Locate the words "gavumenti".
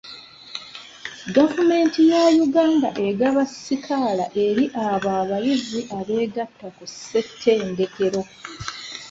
1.35-1.99